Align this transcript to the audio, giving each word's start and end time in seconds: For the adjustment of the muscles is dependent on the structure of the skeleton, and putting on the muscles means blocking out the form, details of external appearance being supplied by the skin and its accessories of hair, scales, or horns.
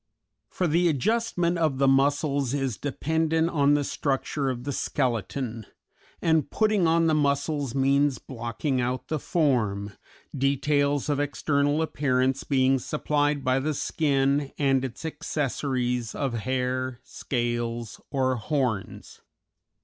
For 0.49 0.65
the 0.65 0.87
adjustment 0.89 1.59
of 1.59 1.77
the 1.77 1.87
muscles 1.87 2.55
is 2.55 2.75
dependent 2.75 3.51
on 3.51 3.75
the 3.75 3.83
structure 3.83 4.49
of 4.49 4.63
the 4.63 4.71
skeleton, 4.71 5.67
and 6.23 6.49
putting 6.49 6.87
on 6.87 7.05
the 7.05 7.13
muscles 7.13 7.75
means 7.75 8.17
blocking 8.17 8.81
out 8.81 9.09
the 9.09 9.19
form, 9.19 9.93
details 10.35 11.07
of 11.07 11.19
external 11.19 11.83
appearance 11.83 12.43
being 12.43 12.79
supplied 12.79 13.43
by 13.43 13.59
the 13.59 13.75
skin 13.75 14.51
and 14.57 14.83
its 14.83 15.05
accessories 15.05 16.15
of 16.15 16.33
hair, 16.33 16.99
scales, 17.03 18.01
or 18.09 18.37
horns. 18.37 19.21